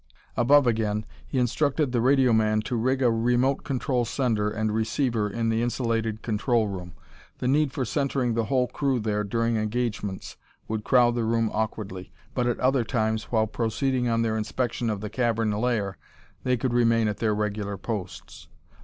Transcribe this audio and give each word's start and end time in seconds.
Above 0.35 0.65
again, 0.65 1.05
he 1.27 1.37
instructed 1.37 1.91
the 1.91 2.01
radio 2.01 2.33
man 2.33 2.59
to 2.59 2.75
rig 2.75 3.03
a 3.03 3.11
remote 3.11 3.63
control 3.63 4.03
sender 4.03 4.49
and 4.49 4.71
receiver 4.73 5.29
in 5.29 5.49
the 5.49 5.61
insulated 5.61 6.23
control 6.23 6.67
room. 6.67 6.95
The 7.37 7.47
need 7.47 7.71
for 7.71 7.85
centering 7.85 8.33
the 8.33 8.45
whole 8.45 8.65
crew 8.65 8.99
there 8.99 9.23
during 9.23 9.57
engagements 9.57 10.37
would 10.67 10.83
crowd 10.83 11.13
the 11.13 11.23
room 11.23 11.51
awkwardly, 11.53 12.11
but 12.33 12.47
at 12.47 12.59
other 12.59 12.83
times, 12.83 13.25
while 13.25 13.45
proceeding 13.45 14.07
on 14.07 14.23
their 14.23 14.37
inspection 14.37 14.89
of 14.89 15.01
the 15.01 15.09
cavern 15.11 15.51
lair, 15.51 15.99
they 16.41 16.57
could 16.57 16.73
remain 16.73 17.07
at 17.07 17.17
their 17.17 17.35
regular 17.35 17.77
posts. 17.77 18.47